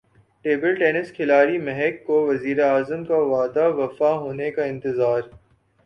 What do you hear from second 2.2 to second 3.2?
وزیراعظم کا